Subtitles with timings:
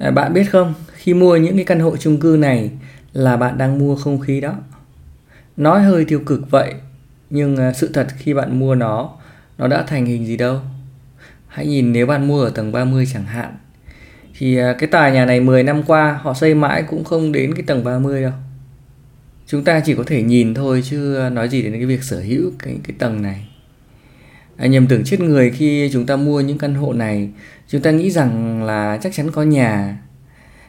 [0.00, 2.70] À, bạn biết không, khi mua những cái căn hộ chung cư này
[3.12, 4.54] là bạn đang mua không khí đó.
[5.56, 6.74] Nói hơi tiêu cực vậy,
[7.30, 9.10] nhưng à, sự thật khi bạn mua nó,
[9.58, 10.60] nó đã thành hình gì đâu.
[11.46, 13.54] Hãy nhìn nếu bạn mua ở tầng 30 chẳng hạn,
[14.38, 17.54] thì à, cái tòa nhà này 10 năm qua họ xây mãi cũng không đến
[17.54, 18.32] cái tầng 30 đâu.
[19.46, 22.20] Chúng ta chỉ có thể nhìn thôi chứ à, nói gì đến cái việc sở
[22.20, 23.48] hữu cái cái tầng này.
[24.60, 27.30] À, nhầm tưởng chết người khi chúng ta mua những căn hộ này.
[27.68, 29.98] Chúng ta nghĩ rằng là chắc chắn có nhà.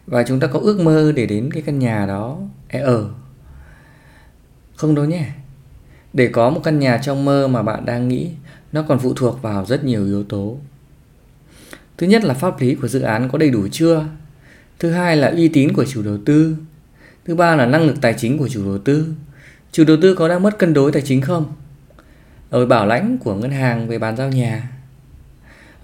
[0.08, 2.40] Và chúng ta có ước mơ để đến cái căn nhà đó.
[2.74, 3.10] Để ở ờ.
[4.76, 5.26] không đâu nhé.
[6.14, 8.30] Để có một căn nhà trong mơ mà bạn đang nghĩ
[8.72, 10.58] nó còn phụ thuộc vào rất nhiều yếu tố.
[11.98, 14.06] Thứ nhất là pháp lý của dự án có đầy đủ chưa?
[14.80, 16.56] Thứ hai là uy tín của chủ đầu tư.
[17.26, 19.14] Thứ ba là năng lực tài chính của chủ đầu tư.
[19.72, 21.54] Chủ đầu tư có đang mất cân đối tài chính không?
[22.52, 24.70] Rồi bảo lãnh của ngân hàng về bàn giao nhà.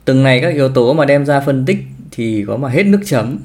[0.06, 1.78] Từng này các yếu tố mà đem ra phân tích
[2.12, 3.38] thì có mà hết nước chấm.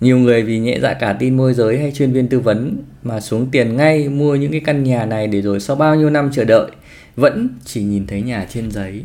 [0.00, 3.20] Nhiều người vì nhẹ dạ cả tin môi giới hay chuyên viên tư vấn mà
[3.20, 6.30] xuống tiền ngay mua những cái căn nhà này để rồi sau bao nhiêu năm
[6.32, 6.70] chờ đợi
[7.16, 9.02] vẫn chỉ nhìn thấy nhà trên giấy.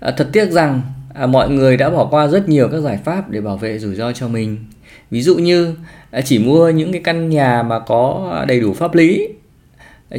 [0.00, 0.82] À, thật tiếc rằng
[1.14, 3.94] à, mọi người đã bỏ qua rất nhiều các giải pháp để bảo vệ rủi
[3.94, 4.58] ro cho mình.
[5.10, 5.74] Ví dụ như
[6.10, 9.28] à, chỉ mua những cái căn nhà mà có đầy đủ pháp lý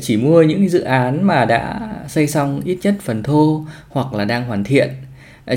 [0.02, 4.26] chỉ mua những dự án mà đã xây xong ít nhất phần thô hoặc là
[4.26, 4.90] đang hoàn thiện.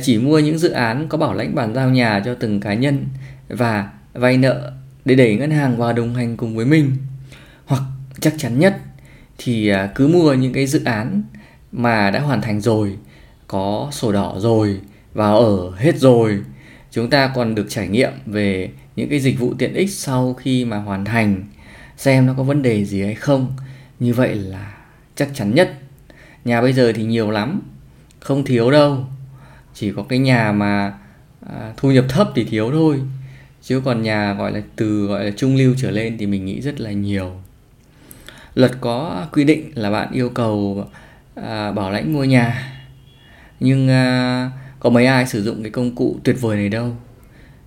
[0.02, 3.06] Chỉ mua những dự án có bảo lãnh bàn giao nhà cho từng cá nhân
[3.48, 4.72] và vay nợ
[5.04, 6.96] để đẩy ngân hàng vào đồng hành cùng với mình.
[7.66, 7.82] Hoặc
[8.20, 8.76] chắc chắn nhất
[9.38, 11.22] thì à, cứ mua những cái dự án
[11.72, 12.96] mà đã hoàn thành rồi,
[13.46, 14.80] có sổ đỏ rồi
[15.14, 16.40] và ở hết rồi.
[16.90, 20.64] Chúng ta còn được trải nghiệm về những cái dịch vụ tiện ích sau khi
[20.64, 21.44] mà hoàn thành,
[21.96, 23.52] xem nó có vấn đề gì hay không
[24.00, 24.74] như vậy là
[25.16, 25.72] chắc chắn nhất.
[26.44, 27.60] Nhà bây giờ thì nhiều lắm
[28.20, 29.06] không thiếu đâu.
[29.74, 30.94] Chỉ có cái nhà mà
[31.46, 33.00] à, thu nhập thấp thì thiếu thôi.
[33.62, 36.60] Chứ còn nhà gọi là từ gọi là trung lưu trở lên thì mình nghĩ
[36.60, 37.32] rất là nhiều.
[38.54, 40.84] Luật có quy định là bạn yêu cầu
[41.34, 42.72] à, bảo lãnh mua nhà.
[43.60, 46.96] Nhưng à, có mấy ai sử dụng cái công cụ tuyệt vời này đâu.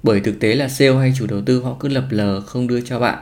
[0.04, 2.82] Bởi thực tế là sale hay chủ đầu tư họ cứ lập lờ không đưa
[2.82, 3.20] cho bạn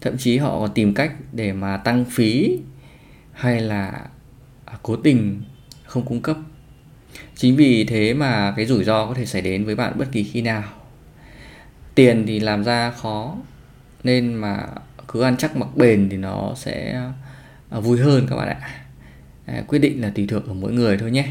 [0.00, 2.58] thậm chí họ còn tìm cách để mà tăng phí
[3.32, 4.06] hay là
[4.64, 5.42] à, cố tình
[5.84, 6.36] không cung cấp.
[7.34, 10.24] Chính vì thế mà cái rủi ro có thể xảy đến với bạn bất kỳ
[10.24, 10.62] khi nào.
[11.94, 13.36] Tiền thì làm ra khó,
[14.04, 14.66] nên mà
[15.08, 17.02] cứ ăn chắc mặc bền thì nó sẽ
[17.70, 18.60] à, vui hơn các bạn ạ.
[19.46, 21.26] À, quyết định là tùy thuộc ở mỗi người thôi nhé.